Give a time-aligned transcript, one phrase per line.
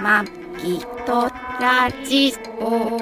[0.00, 0.24] ま
[0.56, 1.28] きと
[1.60, 3.00] ラジオ。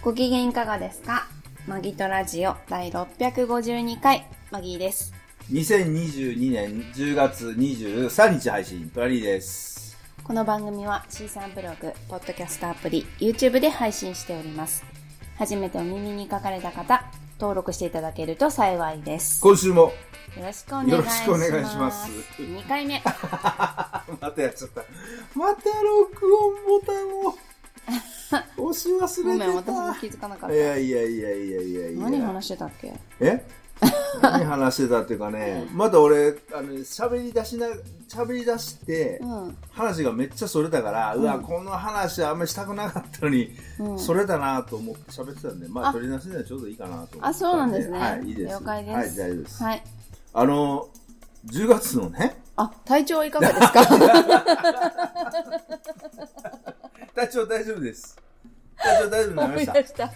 [0.00, 1.26] ご機嫌いかがですか？
[1.66, 5.12] マギとラジオ第652回、マギーです。
[5.50, 9.98] 2022年10月23日配信、トラリーです。
[10.22, 14.84] この番組は C さんブログ、ポッドキャストアプリ、YouTube で配信しております。
[15.36, 17.04] 初めてお耳に書かれた方、
[17.40, 19.40] 登録していただけると幸いです。
[19.40, 19.92] 今週も、
[20.36, 21.00] よろしくお願いします。
[21.00, 22.10] よろしくお願いします
[22.42, 23.02] 2回目。
[24.20, 24.82] またやっちゃった。
[25.34, 27.34] また録音ボタンを
[28.70, 29.22] 押し忘れてた。
[29.22, 30.54] ごめん、私も気づかなかった。
[30.56, 32.02] いやいやいやいやいやいや。
[32.04, 32.92] 何話してたっけ？
[33.20, 33.44] え？
[34.22, 37.66] 何話してたっていうかね、また俺、あの、喋り出しな、
[38.08, 39.56] 喋り出して、うん。
[39.70, 47.18] 話がめっちゃそれたから、うわ、この話あんまりしたくなかったのに、うんそれだなと思って喋ってたんで、まあ、あ取り出しにはちょうどいいかなと思って。
[47.22, 47.98] あ、そうなんですね。
[47.98, 48.52] はい、いいです。
[48.52, 48.94] 了解です。
[48.96, 49.62] はい、大丈夫です。
[49.62, 49.82] はい。
[50.34, 50.88] あの、
[51.46, 53.86] 10月のね、あ、体調はいかがですか？
[57.14, 58.16] 体調大丈夫です。
[58.84, 59.74] 大丈夫になりました。
[59.86, 60.04] した。
[60.04, 60.10] は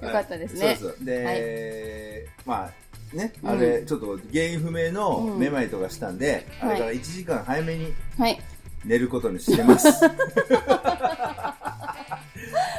[0.00, 0.04] い。
[0.04, 0.76] よかったですね。
[0.80, 1.04] そうそう。
[1.04, 8.40] で、まあ、ね、うんあれ、ちょっと原因不明のうんめまいとかしたんで、はいあれから1時間早めにはい。
[8.84, 9.88] 寝ることにしてます。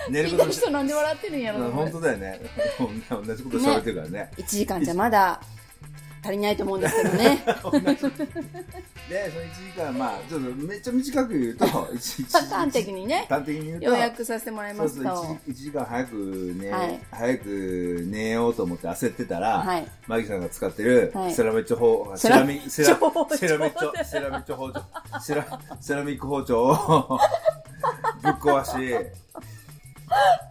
[0.10, 2.42] 寝ることにし人なんで笑ってるんやろうん本当だよね。
[3.10, 4.32] 同じこと喋ってるからね。
[4.38, 5.40] 1時間じゃまだ
[6.24, 7.44] 足りないと思うんですけどね。
[7.46, 15.38] で、 その1時間、まあ、ちょっとめっちゃ短く言うと、 1, 端的にね、端的に言うと、要約させてもらいそうそうますと。
[15.50, 16.14] 1, 時間早く
[16.58, 17.00] 寝、はい。
[17.12, 19.88] 早く寝ようと思って焦ってたら、はい。
[20.08, 21.34] マギさんが使ってるはい。
[21.34, 22.98] セラミック包、セラセラミセラ
[23.38, 24.84] セラミックセラミック包丁
[25.22, 27.20] セラセラミック包丁を
[28.24, 29.23] ぶっ壊し、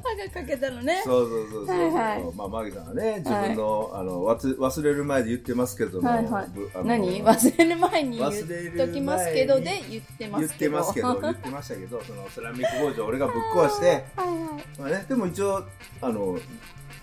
[0.03, 1.03] 歯がかけたのね。
[1.05, 2.35] そうそうそうそう、はいはい。
[2.35, 6.49] まあマギさんがね自分の、あの忘忘れる前で言ってますけども、はいはい。
[6.85, 7.23] 何？
[7.23, 8.33] 忘れる前に言っ
[8.77, 10.73] ときますけどで言ってま言ってすけど。
[10.73, 14.81] ますけど 言ってましたけどそのセラミック包丁俺がぶっ壊して、はいはい。
[14.81, 15.65] まあね、でも一応
[16.01, 16.39] あの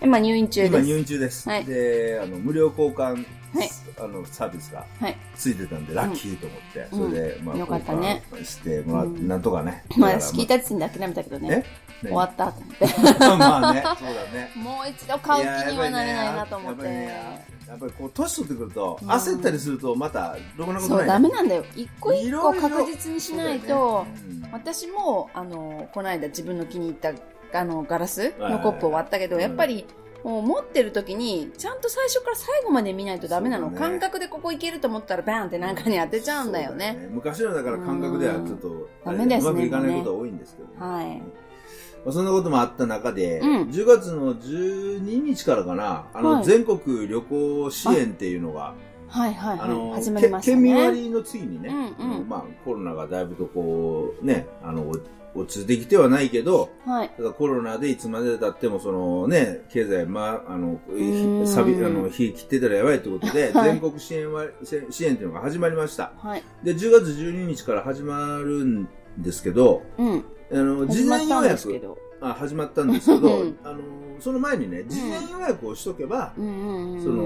[0.02, 0.74] 今入院中です。
[0.74, 1.48] 今入院中です。
[1.48, 3.24] はいで、あの、無料交換、
[3.54, 5.16] はいあの、サービスがはい。
[5.34, 9.84] ついてたんで、ラッキーと思って、うんそれで、まあ、よかったねしてもらって、うんなんとかね。
[9.96, 11.64] まあ、だから聞いた時点で諦めたけどね。
[11.66, 11.90] え？
[12.02, 12.86] 終わったと思って。
[13.20, 14.50] まあね、そうだね。
[14.56, 16.86] もう一度買う気にはなれないなと思って。
[16.86, 21.64] やっぱりこう、年取ってくると、うん焦ったりすると、また、ろくなことそう、ない、ダメなんだよ。
[21.76, 24.06] 一個一個確実にしないと、
[24.50, 27.12] 私も、あの、この間自分の気に入った、
[27.52, 29.42] あの、ガラスはいのコップを割ったけど、うん。
[29.42, 29.86] やっぱり、
[30.24, 33.70] もう持ってる時に、ちゃんと最初から最後まで見ないとダメなの。
[33.70, 33.78] ね。
[33.78, 37.08] 感覚でここいけると思ったら、バーンってなんかに当てちゃうんだよそうね。
[37.10, 39.50] 昔のだから感覚ではちょっと、ダメですね。
[39.50, 41.22] うまくいかないことが多いんですけど、はい。
[42.04, 43.68] まあ、そんなこともあった中で、うん。
[43.68, 46.44] 10月の12日からかな、あの、はい。
[46.44, 48.74] 全国旅行支援っていうのが、
[49.08, 50.00] はいはいあの、はい。
[50.02, 50.84] 始まりましたけ県民ね。
[50.86, 52.14] 割の次にね、うんうん。
[52.14, 54.92] あのまあコロナがだいぶとこう、ね、あの、
[55.34, 57.10] 落ち着いてきてはないけど、はい。
[57.10, 60.80] ただコロナでいつまで経ってもそのね、経済、まあ、あの、ん
[61.44, 66.12] ひ錆び、あの、火切ってたらやばいってことで、はい全国支援割、せ支援っていうのが始まりました。
[66.18, 66.42] はい。
[66.62, 70.24] で、10月12日から始まるんですけど、うん。
[70.52, 71.96] あの、事前予約。
[72.22, 73.80] あ始まったんですけどうん、あの、
[74.18, 77.02] その前にね、事前予約をしとけば、うん。
[77.02, 77.24] その、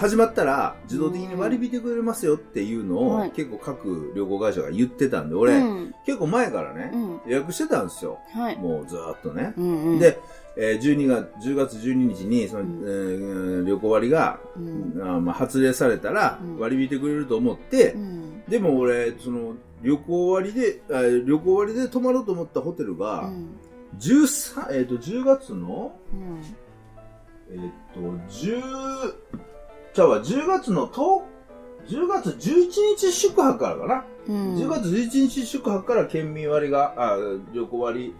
[0.00, 5.94] 始まったら自動的に割り引いてくれますよっていうのを、はい結構各旅行会社が言ってたんで、俺、うん。
[6.06, 7.20] 結構前からね、うん。
[7.26, 8.18] 予約してたんですよ。
[8.32, 8.56] はい。
[8.56, 9.52] もうずーっとね。
[9.58, 9.98] うんうん。
[9.98, 10.18] で、
[10.56, 14.94] えー12月、10月12日に、その、うんえー旅行割が、うん。
[15.02, 18.42] あーまあ、発令されたらうん割り引いてくれると思って、うん。
[18.48, 23.48] でも俺、その、旅行割で、あ旅行割で泊まろうと思ったホテルが、うん。
[23.98, 26.40] 13、えっ、と、10月の、うん。
[27.52, 28.62] えっ、と、10、
[29.94, 31.22] じゃあ、10月の10、
[31.88, 34.04] 10月11日宿泊からかな。
[34.28, 34.56] うん。
[34.56, 37.16] 10月11日宿泊から県民割が、あ
[37.52, 38.14] 旅行割、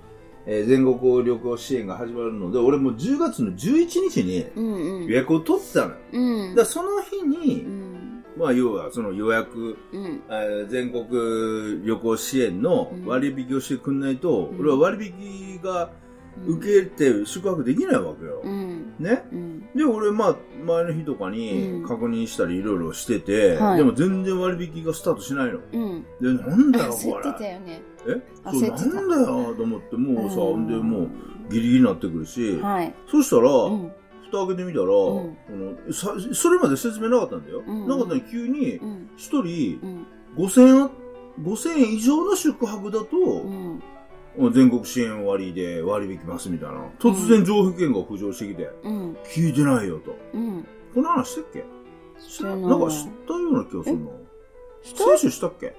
[0.47, 5.07] えー全国旅行支援が始まるので、俺もう10月の11日にうんうん。
[5.07, 5.97] 予約を取ってたのよ。
[6.13, 6.49] うん。
[6.51, 8.25] だからその日うに、ん。
[8.37, 10.23] まあ要はその予約、うん。
[10.29, 15.91] えー全国旅行支援の割引をしてくんないと、うん俺は割引が
[16.47, 18.41] 受けて宿泊できないわけよ。
[18.43, 18.95] うん。
[18.99, 19.23] ね？
[19.75, 19.79] うん。
[19.79, 25.61] で、俺、まあ、前の日とかうんに確認したりいろいろしてて、はいでも全然割引がスタートしないの。
[25.73, 26.05] うん。
[26.21, 27.53] で、なんだよ、こ焦ってたれ。
[27.55, 27.83] よね。
[28.07, 28.51] え？
[28.51, 31.09] そう、なんだよ、と思って、もうさ、うんで、もう、
[31.51, 32.95] ギリギリになってくるし、はい。
[33.11, 33.93] そしたら、うん。
[34.31, 37.63] 蓋開けてみたら、んこのさそれまで説明なかったんだよ。
[37.67, 39.11] うんなかったのに急にう、ん。
[39.17, 40.07] 一人うん。
[40.37, 40.91] 5000円、
[41.43, 43.83] 5000円以上の宿泊だと、うん。
[44.53, 46.85] 全国支援割で割り引きますみたいな。
[46.99, 49.17] 突然上限が浮上してきて、うん。
[49.25, 50.17] 聞いてないよと。
[50.35, 50.67] うん。
[50.95, 51.65] この話したっけ？
[52.19, 52.61] してない。
[52.61, 54.07] なんか知ったような気がするな。
[54.83, 55.05] した？
[55.05, 55.75] 先週したっけ？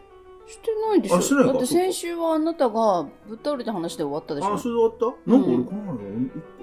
[0.48, 5.31] してないでしょあしだって先週はあなたがぶっ倒れた話で終わったでしょあ、それで終わった？
[5.31, 5.95] なんか俺この前、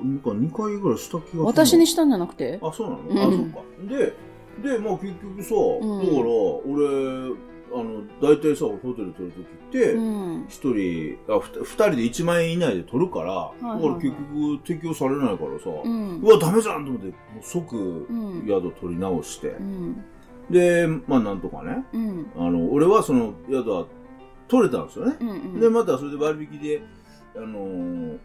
[0.05, 1.44] なんか2回ぐらいした気がするな。
[1.46, 2.58] 私にしたんじゃなくて？
[2.61, 3.62] あ、そうなの、うんあ、そっか。
[3.88, 6.29] で、で、まあ結局さ、んだから、
[6.67, 7.34] 俺、
[7.73, 10.47] あの、大体さ、ホテル取るときって、うん。
[10.49, 15.88] 一人、あ、ふた二人で1万円以内で取るから、だから結局適用されないからさ、う。
[15.88, 18.47] うんわ、ダメじゃんと思って、もう即うん。
[18.47, 20.05] 宿取り直して、うん。
[20.50, 22.26] で、まあなんとかね、うん。
[22.37, 23.87] あの、俺はその宿は
[24.49, 25.17] 取れたんですよね。
[25.61, 26.82] で、またそれで割引で、
[27.37, 28.19] あのー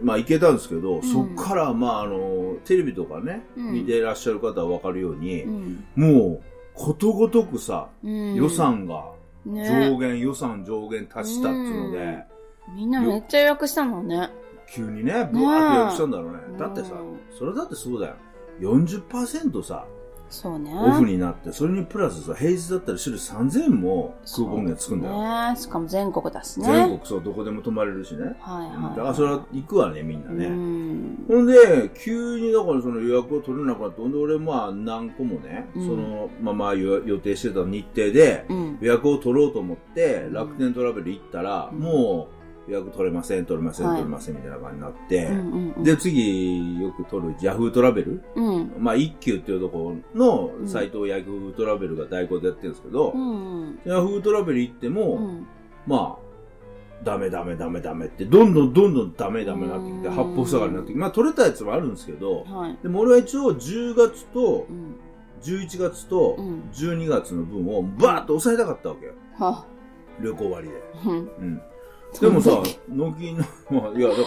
[0.00, 5.84] まあ行けたんですけど、んそっから、まああのテレビとかね、うん見てらっしゃる方はわかるように、うん。
[5.96, 8.34] もう、ことごとくさ、うん。
[8.34, 9.12] 予算が
[9.44, 12.24] ね上限、予算上限達したっていうので、
[12.74, 14.30] みんなめっちゃ予約したのね。
[14.68, 16.38] 急にね、ブワーって予約したんだろうね。
[16.48, 16.90] うんだってさ、
[17.38, 18.14] それだってそうだよ。
[18.60, 19.86] 40%さ、
[20.32, 20.72] そうね。
[20.74, 25.50] オフになって、それにプラスさ、平日だったら週3000円もクーポン券つくんだよ。
[25.52, 26.66] ねしかも全国だしね。
[26.66, 28.34] 全国そう、どこでも泊まれるしね。
[28.40, 28.96] はいはい。
[28.96, 30.48] だからそれは行くわね、みんなうね。
[30.48, 31.24] ん。
[31.28, 38.78] ほんで、急にだからその予約を取れなくなって、ほんで俺まあ何個もね、うんそのまま予予定してた日程でうん。
[38.80, 45.82] 予約を取ろうと思って、うん楽天トラベル行ったら、うんもう予約取れません、取れません、はい取れませんみたいな感じになって、うんうん。
[45.82, 48.72] で、次よく取るヤフートラベルうん。
[48.78, 53.80] まあ一休っていうところのサイトをヤフートラベルが代行でやってるんですけど、うん。
[53.84, 55.46] ヤフートラベル行っても、うん。
[55.86, 62.78] まあ、ダメダメダメダメって、どんどんどんどんダメダメになってきて、うん八方塞がりになってきて、まあ取れたやつもあるんですけど、はい。
[62.82, 64.96] でも俺は一応10月とうん。
[65.42, 69.14] 11月とうん12月の分をバーッと抑えたかったわけよ。
[69.36, 69.66] は。
[70.20, 70.74] 旅行割で。
[71.04, 71.16] うん。
[71.16, 71.62] うん。
[72.20, 74.20] でもさ、納金の、まあ、いや、だか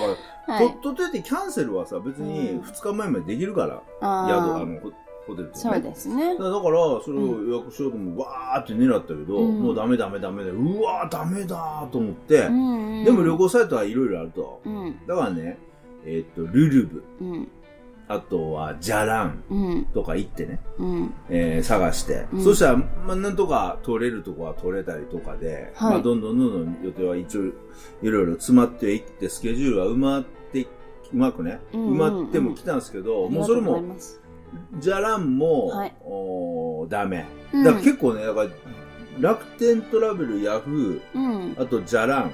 [0.47, 0.67] ら、はい。
[0.69, 4.91] とっととやってキャンセルはさ、別にうん2日前までできるから、あ宿、ーあの、ホ
[5.27, 5.81] ホテルとそう。
[5.81, 6.43] ですねだ。
[6.43, 13.05] から、それを予約しようと思う、わーって狙ったけど、うんもうダメダメダメで、うわーダメだーと思って、うんうん。
[13.05, 14.61] でも旅行サイトはいろいろあると。
[14.65, 14.99] うん。
[15.07, 15.57] だからね、
[16.05, 17.47] えっと、ルルブ、うん。
[18.07, 19.85] あとは、ジャランうん。
[19.85, 21.13] とか行ってね、うん。
[21.29, 22.43] えー探して、うん。
[22.43, 25.93] そしたら、まあ、なんとか取れるとこは取れたりとかで、はい。
[25.93, 27.51] まあ、どんどんどんどん予定は一応、い
[28.03, 30.67] ろいろ詰まっていって、スケジュールは埋まって、う
[31.17, 31.93] まくね、うんうんうん。
[31.95, 34.21] 埋まっても来たんですけど、もうそれありがとうございも、ます
[34.79, 35.95] ジャランも、はい。
[36.01, 37.25] おーダメ。
[37.53, 37.63] うん。
[37.63, 38.47] だから結構ね、だから、
[39.19, 41.61] 楽天トラベル、ヤフうんー、。
[41.61, 42.31] あとジャラン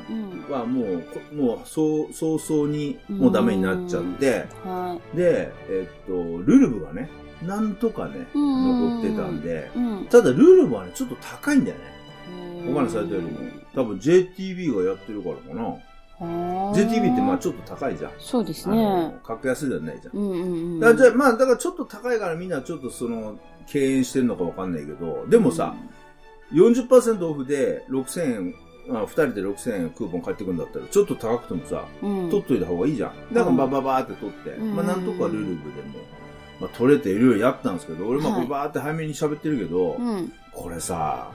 [0.47, 0.51] うん。
[0.51, 7.09] はもう、こもう、そう、早々にもうダメになっちゃって、はで、えっと、ルルブがね、
[7.43, 10.05] なんとかね、うん残ってたんでい。、うん。
[10.05, 11.83] ただルルブはね、ちょっと高いんだよね。
[12.65, 13.39] 他他のサイトよりも。
[13.73, 15.75] 多分 JTB がやってるからかな。
[16.19, 18.11] JTB ってまあちょっと高いじゃん。
[18.19, 19.15] そうですね。
[19.23, 20.17] 格安ではないじゃん。
[20.17, 20.79] うんうんうん。
[20.79, 25.73] だじゃあまあ、だからちょっと高いからみんなちょっとその、敬遠してるのかわかんないけど、でもさ、
[26.53, 28.55] 40%オフで6000円、
[28.87, 33.33] まあ、2人で6000円クーポン返ってくるんだったら、ちょっと高くてもさ、うん、取っといた方がいいじゃん。
[33.33, 35.99] だからバババーって取って、うんまあなんとかルルブでも、
[36.59, 40.33] まあ取れていろいろやったんですけど、俺まあこはいれバーって早めに喋ってるけど、うん。
[40.53, 41.31] これさ、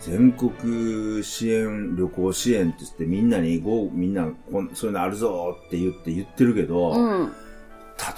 [0.00, 7.32] 全国支援、旅行支援って言ってみんなに、ごみんなこん、そういうのあるぞって言って言ってるけど、うん。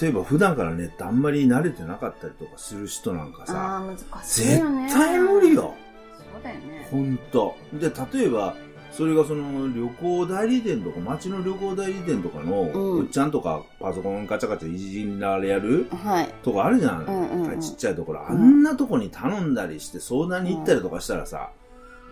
[0.00, 4.60] 例えば普段からネットあんまり慣れてなかったりとかする人なんかあさ、あ、難しい絶。
[4.94, 5.74] 対無理よ。
[6.94, 7.18] そうだよね。
[7.18, 7.56] ほんと。
[7.72, 8.54] で、例えば、
[8.92, 16.28] それがその旅行代理店とか、街の旅行代理店とかの、うんうっちゃんとかパソコンガチャガチャいじりながらやるはい。
[16.44, 17.04] とこあるじゃん。
[17.04, 18.24] うんうんうんちっちゃいところ。
[18.28, 21.50] あんなとこに頼んだりして相談に行ったりとかしたらさ、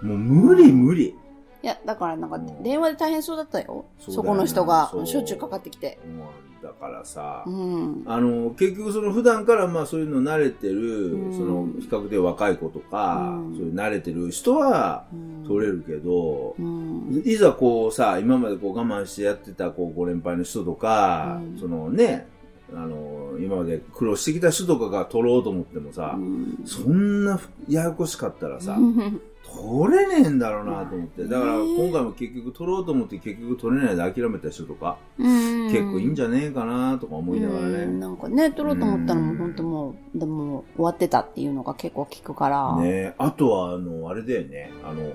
[0.02, 1.14] もう無理無理。
[1.62, 3.84] いや、だからなんかうん電話で大変そうだったよ。
[4.00, 6.00] そこの人がしょっちゅうかかってきて。
[6.16, 6.26] もう
[6.62, 8.02] だからさ、うん。
[8.06, 11.36] あの、結局その普段からまあそういうの慣れてる、うん。
[11.36, 13.56] その比較的若い子とか、うん。
[13.56, 15.44] そういう慣れてる人はうん。
[15.46, 17.22] 取れるけど、うん。
[17.24, 21.58] いざこうさ、今までこう我慢してやってたこうご連敗の人とか、うん。
[21.58, 22.28] そのね、
[22.74, 26.62] あの、今まで苦労してきた人とかが取ろうと思ってもさ、うん。
[26.64, 29.20] そんなややこしかったらさ、うん
[29.54, 31.24] 取れねえんだろうなと思って。
[31.24, 37.86] だから今回も結局取ろうと思って結局取れないで諦めた人とか、うん結構いいんじゃねえかなとか思いながらうんね。
[38.00, 42.76] なんかね、取ろうと思ったらもううん本当もう、でも終わってたっていうのが結構聞くから。
[42.76, 44.70] ねあとは、あの、あれだよね。
[44.84, 45.12] あの、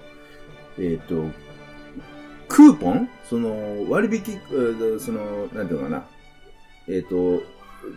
[0.79, 1.23] えっ、と、
[2.47, 3.09] クーポン？
[3.23, 6.05] その、割引、えーその、なんていうのかな。
[6.87, 7.41] えっ、と、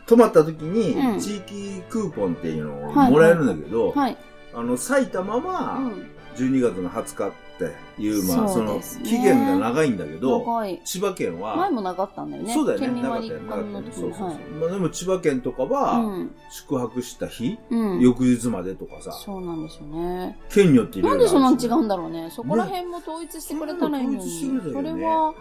[0.06, 0.72] 泊まった時うん
[1.14, 4.16] に、地域クーポンっていうのをはいもらえるんだけど、はい。
[4.54, 6.06] あの、埼玉うは、ん。
[6.36, 7.32] 12月の20日っ
[7.96, 10.80] ていう、まあ、その期限が長いんだけど、長い。
[10.84, 12.54] 千葉県は、前もなかったんだよね。
[12.54, 12.86] そうだよね。
[12.86, 13.08] 県民。
[13.08, 13.92] 割りなかった。
[13.92, 14.28] そうそうそう。
[14.28, 14.36] はい。
[14.58, 16.30] まあでも千葉県とかは、うん。
[16.50, 18.00] 宿泊した日、うん。
[18.00, 20.38] 翌日までとかさ、そうなんですよね。
[20.48, 22.30] 県によっていろろないんでそんなあるしん違うんだろうね。
[22.30, 24.16] そこら辺も統一してくれたらいいのに。
[24.16, 25.34] ね統一してくれたそれは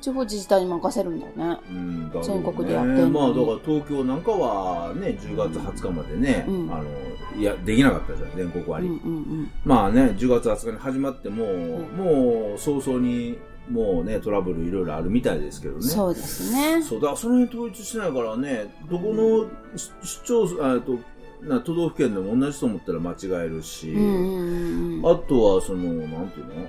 [0.00, 1.60] 地方自治体に任せるんだよね。
[1.70, 6.84] うん、だろうね全国でやってんのにまあだから東京なんかはね、10月20日までね、うんあの、
[7.36, 8.86] いや、できなかったじゃん、全国割。
[8.86, 9.50] うんうんうん。
[9.64, 13.38] まあね、10月20日に始まっても、んもう早々に、
[13.70, 15.82] もうね、トラブルいろいろあるみたいですけどね。
[15.82, 16.82] そうですね。
[16.82, 20.98] そう、だからその辺統一してないからね、どこのし市町村、あと、
[21.42, 26.68] な都道府県でも同じと思ったら間違えるし、うんうんうんあとはその、なんていうのあの、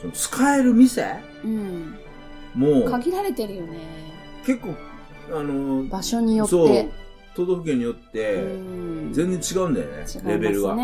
[0.00, 1.22] その使える店？
[1.44, 1.94] うん。
[2.54, 2.90] もうん。
[2.90, 3.78] 限られてるよね。
[4.44, 4.74] 結構、
[5.30, 6.88] あの、場所によっそうて。、
[7.34, 8.48] 都道府県によって、う
[9.08, 10.76] ん全然違うんだよね、違いレベルが。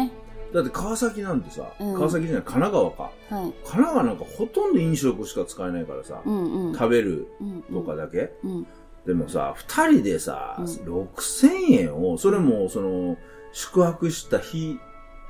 [0.53, 3.03] だって川崎なんてさ、うん川崎じゃない、神奈川か。
[3.03, 3.13] はい。
[3.31, 6.73] 神奈川なんかほとんど飲食しか使えないからさ、うんうん。
[6.75, 8.33] 食べるうんとかだけ。
[8.45, 8.67] うん。
[9.07, 11.49] でもさ、二人でさ、うん6000
[11.81, 13.17] 円を、それもその、
[13.53, 14.79] 宿泊した日、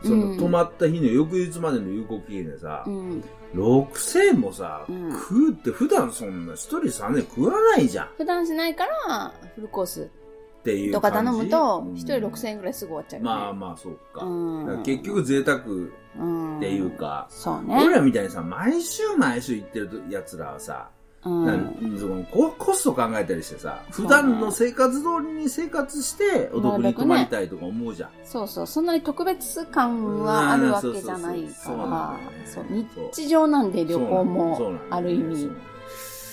[0.03, 3.25] その、うん泊まった日の翌日までの有効期限でさ、うん。
[3.55, 10.09] 6000円もさ、うん食うって普段そんな一人3円食わないじゃんっ普段しないから、フルコース
[10.65, 13.31] ていうとか頼むと、うん一人6000円ぐらいすぐ終わっちゃうよね。
[13.31, 14.25] まあまあ、そうか。
[14.25, 15.63] うん結局贅沢っ
[16.21, 17.77] うん、ていうか、そうね。
[17.85, 20.91] 俺らみたいにさ、毎週毎週行ってる奴らはさ、
[21.29, 21.99] うん。
[21.99, 28.11] そのココスト考えたりしてさ、普段の生活通りに生活して、お得に泊まりたいとか思うじゃん。
[28.25, 32.17] そうそう、そんなに特別感はあるわけじゃないから、
[33.13, 35.51] 日常なんで旅行もある意味。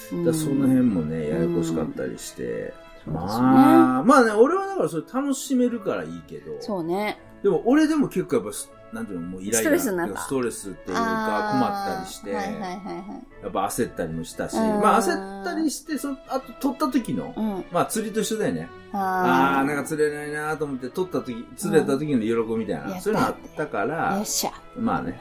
[0.10, 2.74] そうだその辺もね、ややこしかったりして。
[3.06, 7.20] まあ、まあね、俺はだからそれ楽しめるからいいけど、そうね。
[7.44, 13.44] でも俺でも結構やっぱす、なんていうの、もうイライラストレスになったストレスっていうか困ったりして、はいはいはいはい。
[13.44, 17.66] やっぱ焦ったりもしたし、うんまあ焦ったりして、そあと取った時の、うん。
[17.72, 18.70] まあ釣りと一緒だよね。
[18.94, 24.54] ああなんか釣れないなと思って取った時、釣れた時の喜びみたいな、うんそういうのあったかよらっ、しゃ。
[24.78, 25.20] まあね、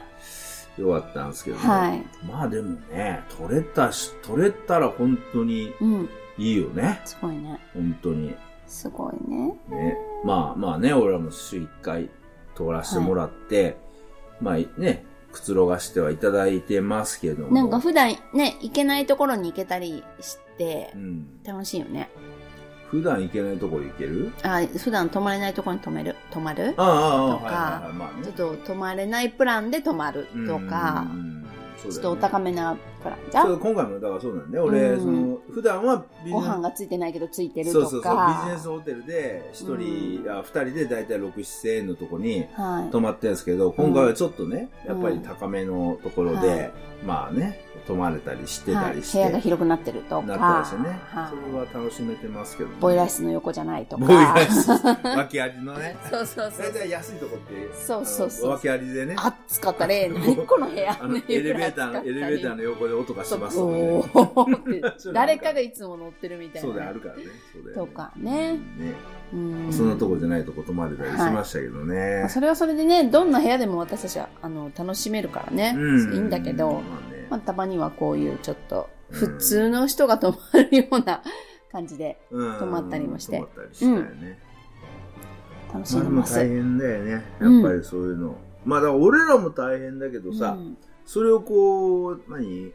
[0.77, 2.03] よかったんですけど、ねはい。
[2.25, 6.09] まあでもね、取れたし、取れたら本当にうん。
[6.37, 7.01] いいよね。
[7.05, 7.59] すごいね。
[7.73, 8.35] 本当に。
[8.67, 9.53] すごいね。
[9.69, 9.97] ね。
[10.23, 12.09] まあまあね、俺らも週1回
[12.55, 13.77] 通らせてもらって、
[14.41, 17.51] まあね、くつろがしてはいただいてますけども。
[17.53, 21.27] なんか普段ね、行けないところに行けたりしてう、ん。
[21.43, 22.09] 楽しいよね。
[22.89, 24.31] 普段行けないところ行ける？
[24.43, 26.69] あ普段泊まれないところに泊める、泊まる？
[26.69, 28.25] とかはいはいはい、まあね。
[28.25, 31.45] ちょっと泊まれないプランで泊まるとかう、んうんうん
[31.77, 34.63] そうちょっとお高めなプランじゃそうん今回もだからそうなんだよ。
[34.65, 38.41] 俺、うんその、普段はご飯がついてないけどついてるとそうそうそう、か。
[38.43, 42.91] ビジネスホテルで、一人、あ二人でだいたい6、7円のとこにはい。
[42.91, 46.71] 泊まってるんですけど、今回はちょっとね、やっぱり高めのところで、はい
[47.05, 50.25] まあね、泊まれたりしてたはい、りして、部屋が広くなってるとか。
[50.25, 54.05] なったりしてね、はいそれは楽しめてますけど、ね、ボイラー室の横じゃないとか。
[54.05, 54.71] ボイラー室。
[55.07, 55.95] 訳ありのね。
[56.09, 56.73] そうそうそう大。
[56.73, 59.15] 体安いとこって、そうそうそうあの訳ありでね。
[59.17, 60.09] 暑かったね。
[60.11, 60.97] 何この部屋。
[61.29, 64.81] エレベーターの、 エレベーターの横で音がしますとかね
[65.13, 66.67] 誰かがいつも乗ってるみたいな。
[66.67, 67.23] そうだよ、あるからね。
[67.53, 68.53] そうだよねとかね。
[68.53, 68.59] ね
[69.33, 72.19] うんそんなとこじゃないとこ泊まれたりしましたけどね。
[72.21, 81.21] まあそれはそれでね、どんな部屋でも私たちはあの楽しめるからね、うんいいんだけど、まあねまあ、たまにはこういうちょっとうん普通の人が泊まるような
[81.71, 84.39] 感じでうん泊まったりもして泊まったりしたよね。
[85.73, 86.35] 楽しまあでもんでます。
[86.35, 87.11] 大変だよね。
[87.11, 88.35] やっうんぱりそういうの。
[88.63, 92.73] まあだから俺らも大変だけどさ、うんそれをこう、何？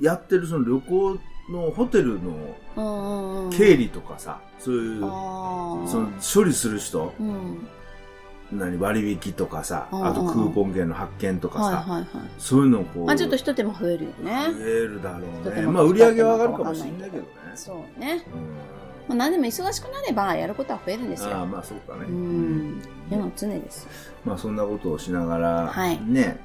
[0.00, 1.18] やってるその旅行
[1.50, 5.06] のホテルの経理とかさ、そういう、そ
[6.00, 7.66] の処理する人、うん
[8.52, 8.76] 何？
[8.78, 12.06] 割引とかさ、うんあとクーポン券の発券とかさ、はいはいはい。
[12.38, 14.46] そういうのをこう、まあちょっと一手間増えるよ増ね。
[14.58, 15.62] えるだろうね。
[15.62, 17.28] まあ売り上げは上がるかもしれないけどね。
[17.54, 18.24] そうね。
[18.34, 18.42] うん
[19.08, 21.46] まあ何でも忙しくなればやることは増えるんですああ、よ。
[21.46, 22.04] まあそうかね。
[22.04, 22.82] うん。
[23.10, 23.88] 世の常です。
[24.24, 26.38] まあそんなことをしながら、はいね。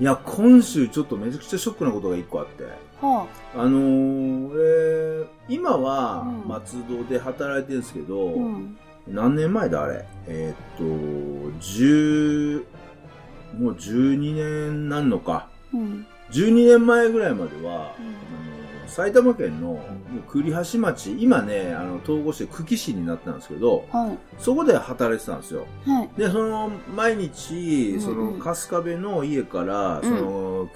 [0.00, 2.64] いや、今週ちょっとめちゃくちゃショックなことが一個あって。
[3.06, 8.32] はあのー、俺、今はうん松戸で働いてるんですけど、あ。
[8.34, 8.78] うん。
[9.08, 10.04] 何年前だあれ？
[10.28, 10.84] えーっと、
[11.60, 12.64] 10、
[13.58, 15.48] もう12年なんのか。
[15.74, 16.06] うん。
[16.30, 19.80] 12年前ぐらいまでは、うんあの埼玉県の
[20.28, 24.18] 栗橋町、今ね、あの統合して久喜市になったんですけど、はい。
[24.38, 25.66] そこで働いてたんですよ。
[25.86, 26.10] はい。
[26.16, 30.68] で、その、毎日、その、春日部の家から、うんその、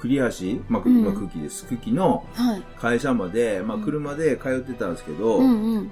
[0.00, 0.22] 栗橋、
[0.68, 1.66] まあ、うんまあ、久喜です。
[1.66, 2.62] 久喜のはい。
[2.80, 5.40] 会社まで、まあ、うん車で通ってたんですけど。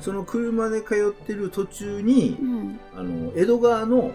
[0.01, 2.81] その車で通ってる途中にう、ん。
[2.97, 4.13] あの、江戸川の、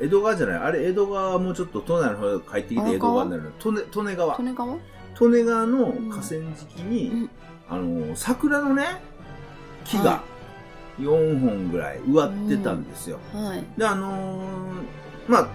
[0.00, 4.36] 江戸川じゃない、あれ江戸川はもうちょっと都内の方に帰ってきて江戸川になる利根川。
[4.38, 4.76] 利根川？
[5.20, 7.30] 利根川の河川敷に、うん
[7.68, 8.84] あの、桜のね、
[9.84, 10.22] 木が
[11.00, 13.18] 4本ぐらい植わってたんですよ。
[13.32, 13.64] はい。
[13.78, 14.42] で、あのー
[15.28, 15.48] まあ、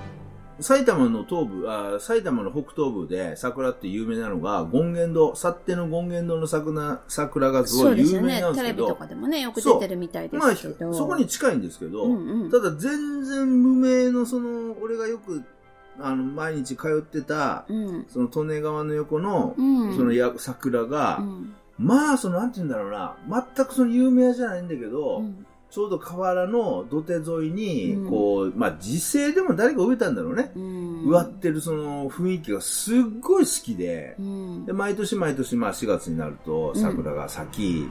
[0.60, 8.54] 埼玉の東部あ、埼玉の北東部で桜って有名なのが、権現堂、去っての権現堂の桜桜がすごい有そうですよね名なん。
[8.54, 10.94] ですけど、テレビとかでもね、よく出てるみたいでまあ、すけど。
[10.94, 15.44] そこに近いんですけど、うんうんただ全然無名のその、俺がよく、
[16.00, 18.06] あの、毎日通ってた、うん。
[18.08, 19.96] その利根川の横の、うん。
[19.96, 21.56] そのや桜が、うん。
[21.78, 23.16] まあ、その、なんて言うんだろうな、
[23.56, 30.52] 全くその有名じゃないんだけど、うんちょうど河原の土手沿いに、うんこう、まあ、自生でも誰か植えたんだろうね。
[30.56, 31.04] うん。
[31.08, 37.50] 植わってるその雰囲気がすっごい好きで、うんで、毎年毎年、まあ、4月になるとうん桜が咲
[37.86, 37.90] き、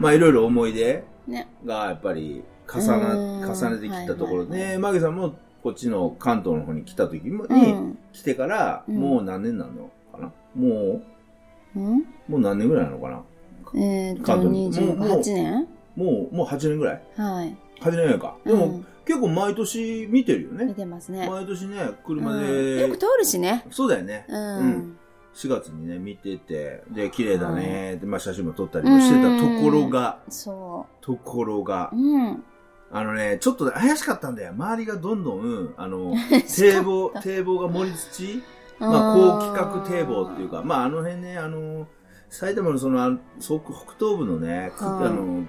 [0.00, 1.48] まあ、いろいろ思い出ね。
[1.64, 7.98] がやっぱり重うんな、重ねてきたところで、マギさんもこっちの関東の方に来た時に、ん。
[8.12, 10.32] 来てから、うんもう何年なのかな？
[10.54, 11.02] も
[11.74, 13.22] うもう何年ぐらいなのかな？
[13.74, 15.66] えーっと、関東に28年？
[15.96, 17.56] もう、もう8年ぐらいはい。
[17.80, 18.36] 8年やか。
[18.44, 20.72] でも、うん結構毎年見てるよ見ね。
[20.72, 21.28] てますね。
[21.28, 23.62] 毎年ね、車うんで、よく通るしね。
[23.70, 24.24] そうだよね。
[24.30, 24.98] ううんん。
[25.34, 32.44] 4月にね、見てて、で、綺麗だね、で、まあ写真も撮ったりもしてたところが、そところがう。、うん。
[32.94, 34.52] あのね、ちょっと怪しかったんだよ。
[34.52, 36.14] 周りがどんどん、あの、
[36.46, 38.42] 堤防、堤防が盛り土
[38.78, 41.88] まあ、高規格堤防っていうか、まあ、あの辺ね、あの、
[42.30, 45.08] 埼玉のその、あそ北東部のね、あ。
[45.08, 45.44] の、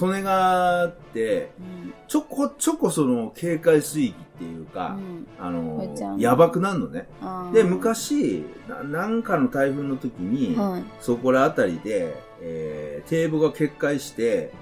[0.00, 1.94] 利根川って、うん。
[2.08, 5.26] ちょこちょこその警戒水域っていうか、うん。
[5.38, 7.06] あの、やばくなるのね。
[7.52, 10.84] で、昔、ななんかの台風の時に、はい。
[11.00, 14.52] そこらあたりで、えー、堤防が決壊して、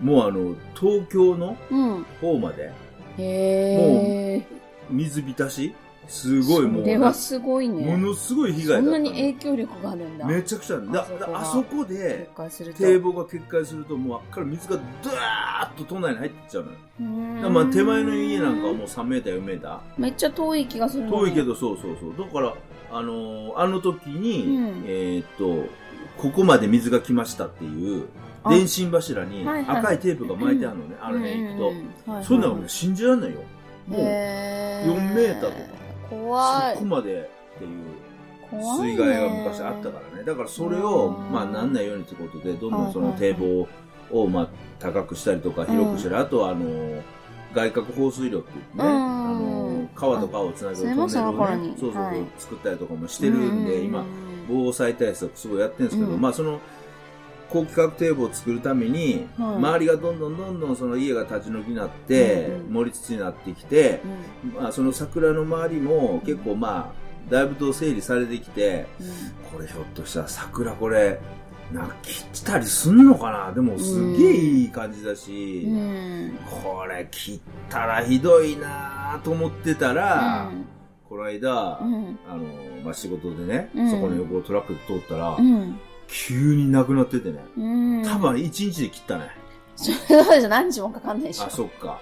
[0.00, 2.04] もうあの、東京のうん。
[2.20, 2.72] 方まで
[3.18, 4.46] へえ。
[4.90, 5.74] 水浸し
[6.06, 7.84] すごいもう、それはすごいね。
[7.84, 10.24] ものすごい被そ害だったのんなに影響力があるんだ。
[10.24, 12.30] めちゃくちゃあるだあそだあそこ決で。
[12.74, 16.66] 堤防が決壊するともうあっから水がドワーッと都内に入ってっちゃう
[17.04, 22.54] のよまあ手前の家なんかはもう3メーター4メータめっちゃ遠い気がするーのに遠いけどそうそうそうだから
[22.90, 25.68] あのーあの時に、うんえーっと
[26.16, 28.06] ここまで水が来ましたっていうあ
[28.48, 33.40] 電信柱に赤いテープが巻いてあるのね、あの辺行くと、そんなの信じられないよ。
[33.86, 35.78] もうへー4メーターとか
[36.10, 36.74] 怖い。
[36.74, 37.98] そこまでっていう
[38.52, 40.24] 水害が昔あったからね。
[40.24, 41.32] だからそれを、うん。
[41.32, 43.68] まあなんないようにってことで、どんどんその堤防
[44.10, 46.64] を、まあ高くしたりとか広くしたり、あとはあの、
[47.54, 48.88] 外角放水路って言ってね、うん。
[48.88, 54.04] あの、川と川をつなぐトンネルをね、そうそう作ったりとかもしてるんで、う今、
[54.48, 56.20] 防災対策すごいやってるんですけど、うん。
[56.20, 56.60] まあその、
[57.50, 59.56] 高規格堤防を作るために、はい。
[59.56, 62.72] 周りがどんどんどんどんその家が立ち退きになって、うんうん。
[62.72, 64.00] 盛り土になってきて、
[64.44, 64.62] うん。
[64.62, 68.86] まあ、その桜の周りも結構まあ、だいぶと整理されてきて、
[69.52, 71.20] これひょっとしたら桜これ、
[71.72, 73.52] なんか切ったりすんのかな？
[73.52, 75.74] でもすげえいい感じだし、うん。
[75.74, 75.76] う
[76.28, 80.50] んこれ切ったらひどいなと思ってたら、
[81.08, 82.18] この間、うん。
[82.28, 82.44] あの、
[82.84, 83.90] まあ、仕事でね、うん。
[83.90, 87.60] そこの横をトラックで通ったら、うん急になくなっててね、う
[88.00, 88.02] ん。
[88.02, 89.30] 多分一日で切ったね。
[89.76, 91.44] そうじゃ何日もかかんないでしょ。
[91.44, 92.00] あ、そっか。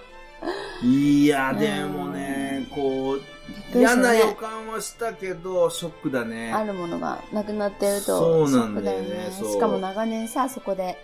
[0.83, 6.51] いや、うんでもね、こう、嫌な予感はしたけど、ショックだね。
[6.53, 9.53] あるものがなくなってるとそうなんだよねショックそう。
[9.53, 10.97] しかも長年さそこで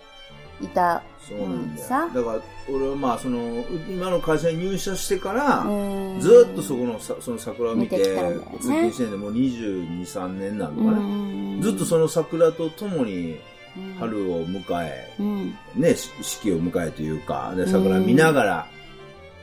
[0.60, 1.02] いた。
[1.26, 1.88] そうなんだよ。
[1.88, 2.08] さ。
[2.14, 6.20] だから、俺はまあ、その、今の会社に入社してから、うん。
[6.20, 8.14] ずーっとそこのさその桜を見て、通
[8.60, 10.98] 勤してんで、もう22、3年なのかな。
[10.98, 11.60] うん。
[11.62, 13.38] ずっとその桜と共に
[13.76, 13.94] うん。
[13.98, 15.54] 春を迎え、うん。
[15.74, 18.66] ね、し四季を迎えというか、で、桜見ながら、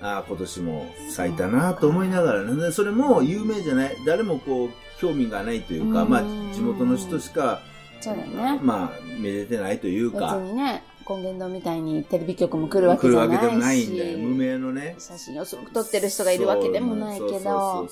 [0.01, 4.69] ああ、今年も咲いたなと思いながらね、でそれも有名じゃない、誰もこう、
[4.99, 6.09] 興味がないというか、うん。
[6.09, 6.21] まあ、
[6.53, 7.59] 地元の人しか、
[8.05, 8.59] ね。
[8.63, 14.17] まあ、めでてないという別か、にね権現堂みたいにテレビ局も来るわけじゃないし来るわけでもないんだよ。
[14.17, 14.95] 無名のね。
[14.99, 17.87] 写真をすごく撮ってる人がいるわけでもないけど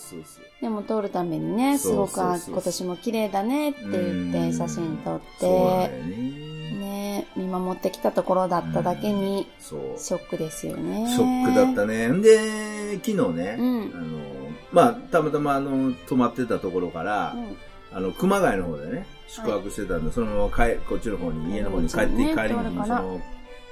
[0.62, 6.50] でも撮るためにねすごく今年も綺麗だねって言って写真撮ってよね。
[6.80, 9.48] ね見守ってきたところだっただけに。
[9.60, 12.08] ショックですよねショックだったね。
[12.08, 14.19] んで、昨日ね、うんあの、
[14.72, 17.36] まあ、たまたまあの、泊まってたところから、
[17.91, 22.36] あの、熊谷の方でね、宿泊してたんで、そのまま帰、こっちの方に、家の方に帰って、ね。
[22.36, 22.86] 帰りに、通るから。
[22.86, 23.21] その、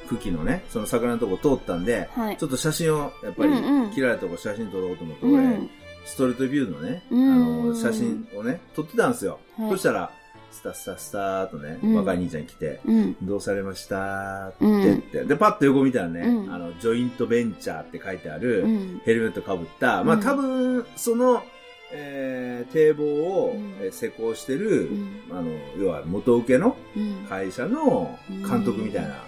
[0.09, 2.37] 茎のね、その桜のとこ通ったんで、はい。
[2.37, 3.91] ちょっと写真を、やっぱり、うんうん。
[3.91, 5.69] 切られたとこ写真撮ろうと思って、う俺、ん
[6.05, 7.67] ストリートビューのね、あうん。
[7.69, 9.39] の、写真をね、撮ってたんですよ。
[9.57, 9.71] はい。
[9.71, 10.11] そしたら、
[10.49, 11.95] スタスタスターとね、うん。
[11.95, 13.15] 若い兄ちゃん来て、うん。
[13.21, 14.47] どうされました？
[14.47, 16.53] って言って、で、パッと横見たらね、うん。
[16.53, 19.01] あの、ジョイントベンチャーって書いてある、うん。
[19.03, 20.21] ヘルメットかぶった、まあうん。
[20.21, 21.43] 多分、その、
[21.91, 27.25] えー、堤防を、うんえー施工してる、うんあの、要は元請けのうん。
[27.29, 29.23] 会社の監督みたいな。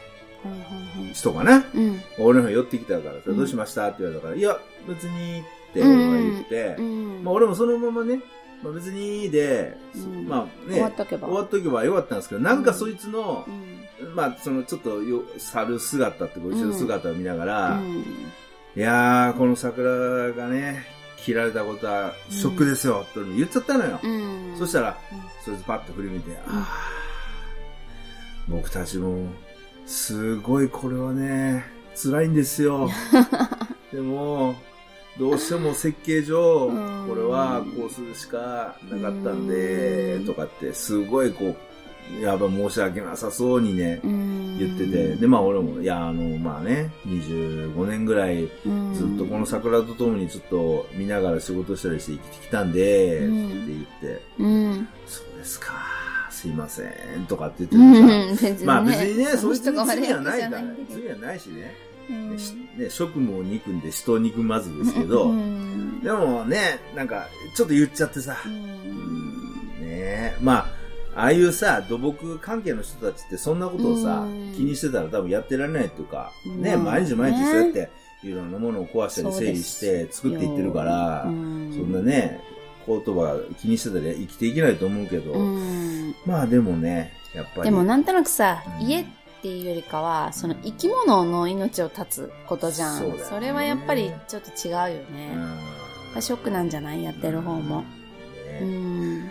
[1.13, 1.65] 人かな。
[1.73, 2.01] うん。
[2.19, 3.87] 俺の方寄ってきたからどうしました？
[3.87, 5.43] って言われたから、いや、別にっ
[5.73, 7.23] て俺は言って、うん。
[7.23, 8.21] まあ俺もそのままね、
[8.63, 11.27] まあ、別にで、うんまあね、終わっとけば。
[11.27, 14.15] 終わっとけばよかったんですけど、なんかそいつのう、ん。
[14.15, 17.97] まあそのちょっとよ、猿姿って後ろ姿を見ながら、うん。
[17.97, 18.03] い
[18.75, 20.85] やー、この桜がね、
[21.23, 23.99] 切られたことはショックですよ、と言っちゃったのよ。
[24.03, 24.55] うん。
[24.57, 29.27] そしたら、うんそいつパッと振り向いて、あー僕たちも、
[29.85, 32.89] すごいこれはね、辛いんですよ。
[33.91, 34.55] でも、
[35.17, 41.55] どうしても設計上、うんこれはこうするしかなかったんでう、んとかって、すごいこう、
[42.21, 44.57] やばい申し訳なさそうにね、うん。
[44.57, 48.93] 言ってて、で、まあ俺も、いや、あの、まあね、25年ぐらい、うん。
[48.93, 53.47] ずっとこの桜とともにずっと見ながら仕事したりして生きてきたんで、うん。
[53.47, 54.87] って言って、うん。
[55.07, 55.73] そうですか、
[56.29, 58.65] すいません、とかってう言ってた。
[58.65, 61.75] まあ別にね、そういう人が悪い罪はないから、罪はないしね、
[62.77, 66.01] ね職務を憎んで人を憎まずですけど、うん。
[66.01, 68.35] でもね、なんか、ちょっと言っちゃってさ、
[69.79, 70.78] ねえ、まあ、
[71.19, 77.89] ああいうさ、土木関係の人たちってそんなことをさうん、気にしてたら多分やってられないっていうか、ね、まあ毎日毎日ねそうやって、
[78.23, 82.41] いろんなものを壊したり整理して作っていってるから、そんなね、
[82.85, 86.15] 言葉気にしてたら生きていけないと思うけど、うん。
[86.25, 87.69] まあでもね、やっぱり。
[87.69, 88.87] でもなんとなくさ、うん。
[88.87, 89.05] 家っ
[89.41, 92.97] ていうよりかは、その生き物の命を絶つことじゃん。
[92.97, 93.47] そうだよね。
[93.47, 94.77] れはやっぱりちょっと違うよ
[95.11, 95.33] ね。
[96.15, 96.21] うん。
[96.21, 97.03] ショックなんじゃない？
[97.03, 97.83] やってる方も。
[98.61, 98.67] うね。
[98.67, 99.29] ん。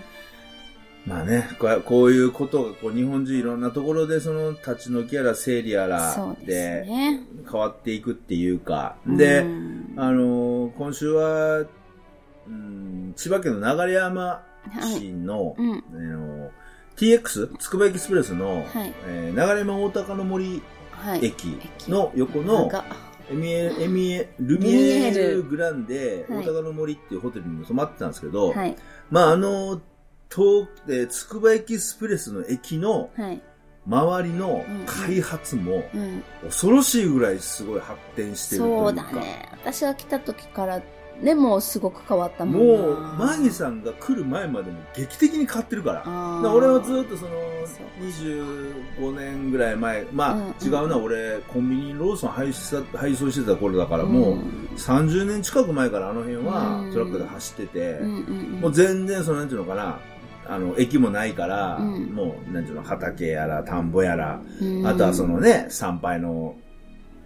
[1.09, 6.85] まあね、こうこういうことがこう日本中いろんなところでその立ち退きやら整理やらで。
[7.51, 11.65] 変わっていくっていうか、で、うんあのー今週は、
[12.47, 14.43] うん、千葉県の流山は
[14.81, 15.01] い。
[15.01, 15.85] 市の、うん。
[15.93, 16.51] あの
[16.97, 21.25] TX、つくばエキスプレスの、はいえー流山大高の森はい。
[21.25, 22.85] 駅の横の、が
[23.31, 28.77] エミエ、エミエ、ルミエールグランデ、はい大高の森っていうホテルにも泊まってたんですけど、はい。
[29.11, 29.81] まああの、
[30.35, 33.41] 東、えーつくばエキスプレスの駅のはい。
[33.87, 36.23] 周りの開発もうん。
[36.45, 38.85] 恐ろしいぐらいすごい発展してるというか。
[38.85, 39.49] そうだね。
[39.53, 40.83] 私が来た時から、
[41.25, 42.59] でもすごく変わったもんな。
[42.61, 45.99] もう、マギさんが来る前までも劇的に変わってるから。
[46.01, 46.11] だか
[46.45, 48.07] ら俺はずっとそのそう
[49.03, 54.41] 25年ぐらい前、まあ、うん違うな、俺コンビニローソン配送配送してた頃だからもう、ん
[54.77, 59.99] 30年近く前からあの辺はうんトラックで走ってて、うんうんうんもう全然そのなんていうのかな、
[60.49, 66.57] あの、駅もないから、うんもう、なんていうの、畑やら、田んぼやら、うんあとはそのね、参拝の、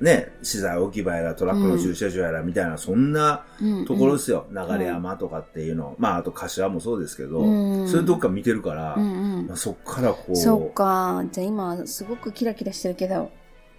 [0.01, 3.45] ね、資材置き場やら、トラックの駐車場やら、みたいな、そんな
[3.87, 4.47] ところですよ。
[4.51, 5.95] 流山とかっていうの。
[5.99, 9.03] まあ、あと柏もそうですけど、うんそういうとこから見てるから、うん
[9.39, 10.37] うんまあ、そっからこう。
[10.37, 11.25] そうか。
[11.31, 13.31] じゃあ今、すごくキラキラしてるけど、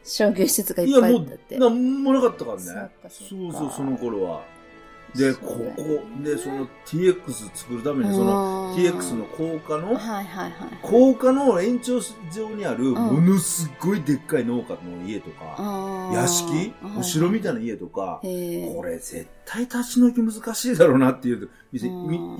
[0.06, 1.56] 商業施設がいいや、っぱいあもったって。
[1.56, 2.64] う、なんもなかったからね。
[3.10, 4.42] そうそう、その頃は。
[5.16, 10.80] で、ここ、で、その TX 作るために、そのうん TX の高架の、はいはいはい。
[10.82, 12.00] 高架の延長
[12.32, 16.74] 上にある、んものすごいでっかい農家の家とか、屋敷？
[16.98, 17.54] お城みたいな。
[17.54, 18.20] な家とか。
[18.22, 21.88] これ絶対立ち退き難しいだろうなっていう店、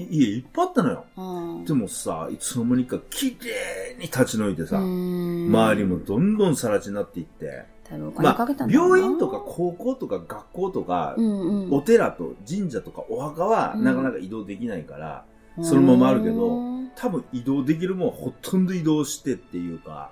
[0.10, 1.06] 家いっぱいあったのよ。
[1.16, 8.98] うんでもさ、いつの間にか綺麗に立ち退いてさ、うん周りもどんどん更地になっていって、だいぶお金まあかけたん、だろうな。
[8.98, 11.74] 病院とか高校とか学校とか、うんうん。
[11.74, 13.84] お寺と神社とかお墓はうん。
[13.84, 15.26] なかなか移動できないから、
[15.62, 20.12] そのままあるけどうん多分移動できるもんはほとんど移動してっていうか、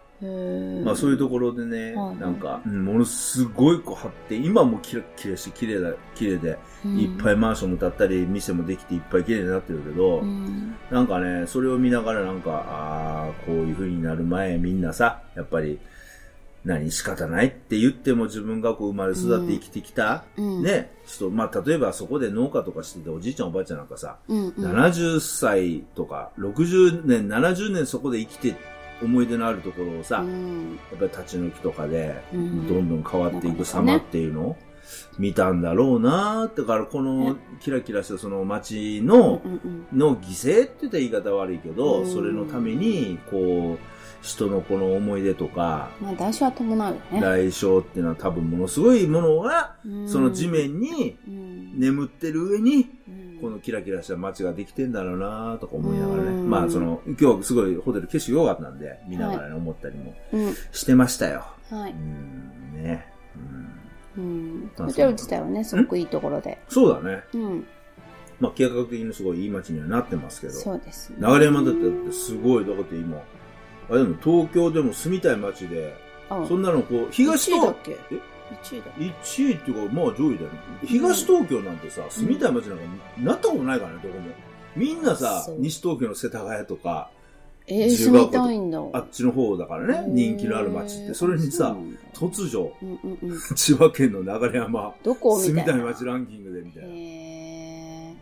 [0.84, 10.76] まあそういうところでね、はいなんか、うんものすごいこう発展、今もキラキラして綺麗だ、綺麗で、いっぱいマンションも建ったり、店もできていっぱい綺麗になってるけど、うん。
[10.92, 15.80] なんかね、それを見ながらなんか、ああ、こういう風になる前みんなさ、やっぱり、
[16.63, 20.63] 何仕方ないって言っても自分がこう生まれ育って生きてきた、うん。
[20.63, 24.54] ね、人、まあ例えばそこで農家とかしてておじいちゃんおばあちゃんなんかさ、うんうん。
[24.54, 28.56] 70歳とか60年、70年そこで生きて
[29.02, 30.80] 思い出のあるところをさ、うん。
[30.91, 32.67] やっぱり立ち退きとかで、うん。
[32.67, 34.58] どんどん変わっていく様っていうのを
[35.17, 39.41] 見たんだろうなーだからこのキラキラしたその街の、
[39.93, 42.12] の犠牲って言ったら言い方悪いけど、うん。
[42.12, 47.22] それのために、こう、人のこの思い出とか、まあ代償は伴うよね。
[47.22, 56.30] 代償っていうのは多分ものすごいものが、うんその地面にうん眠ってる上に、うんこのキラキラした街ができてんだろうなとか思いながらね。
[56.30, 60.56] うんまあその、今日すごいホテル景色良かったんで、見ながらね、思ったりもうん。
[60.72, 61.44] してましたよ。
[61.72, 61.92] はい。
[61.92, 63.08] うん、ね。
[64.16, 66.62] うん、ホテル自体はね、すごくいいところで。
[66.70, 67.24] そうだね。
[67.34, 67.66] うん。
[68.40, 70.54] まあ計画的にすごいいい街にはなってますけど。
[70.54, 71.16] そうですね。
[71.20, 73.18] 流山だってだってすごい、だって今、
[73.92, 75.94] あれでも東京でも住みたい街で、
[76.30, 77.92] あそんなのこう、東東1位だっけ？
[77.92, 77.96] え
[78.64, 78.86] ?1 位だ。
[78.98, 80.38] 1位っていうか、まあ上位だよね。
[80.86, 82.84] 東東京なんてさ、住みたい街なんか
[83.20, 84.22] なったことないからね、どこも。
[84.76, 87.10] みんなさ西東京の世田谷とか、
[87.68, 88.80] えー、住みたいんだ。
[88.94, 91.14] あっちの方だからね、人気のある街って。
[91.14, 91.76] それにさ、、
[92.14, 93.40] 突如、うんうんうん。
[93.56, 95.74] 千葉県の流山、どこ住みた。
[95.74, 96.90] い街ランキングでみたいな。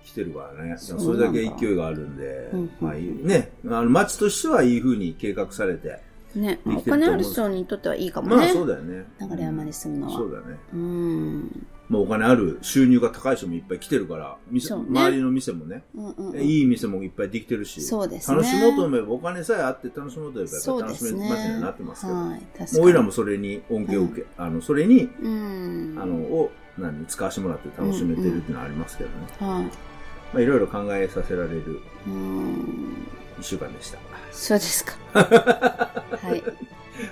[0.09, 0.77] へ来てるからね。
[0.77, 8.53] それだけ勢いがあるんでうん、まあいいね、あの街としてはいい風に計画されて、ーね、まあお金ある人にとってはいいかもまあね。
[8.53, 9.05] そうだよね。
[9.19, 10.17] 流山に住むのは。
[10.17, 10.57] そうだね。
[10.73, 11.67] うん。
[11.89, 16.41] まあお金ある、収入が高い人もいっぱい来てるから、店ね周りの店もね、うんうんうん。
[16.41, 18.37] いい店もいっぱいできてるし、そうですね。
[18.37, 22.39] 楽しもうと思えば、お金さえあって楽しもうと思えば、やっぱり楽しめ街にはなってますけど、はい。
[22.39, 22.71] 確かに。
[22.73, 25.97] もう俺らもそれに恩恵を受け、あの、それに、うん。
[25.99, 29.15] あの、を、何、使わせてもらって楽しめてるっていうのはありますけどね。
[29.39, 29.88] はい。
[30.33, 33.07] まあいろいろ考えさせられるうん。
[33.39, 33.97] 一週間でした。
[34.31, 34.93] そうですか。
[35.13, 36.43] はい。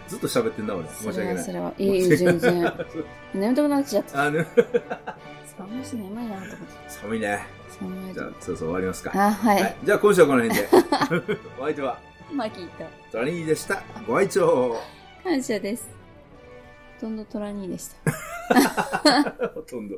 [0.07, 0.87] ずっと喋ってんな、俺。
[0.89, 1.27] 申そし訳ない。
[1.33, 1.73] れはそれは。
[1.77, 2.73] いい、全然。
[3.33, 4.23] 眠たくなっちゃった。
[4.23, 4.43] あの、
[5.57, 6.55] 寒いし眠いなと思って。
[6.87, 7.45] 寒いね。
[7.79, 9.11] 寒いじゃあ、そろそろ終わりますか。
[9.13, 9.85] あ、ははいい。。
[9.85, 10.69] じゃあ今週はこの辺で。
[11.59, 11.99] お相手は、
[12.33, 12.83] マキーと。
[13.11, 13.81] トラニーでした。
[14.05, 14.77] ご愛聴
[15.23, 15.87] 感謝です。
[16.99, 19.49] ほとんどトラニーでした。
[19.53, 19.97] ほとんど。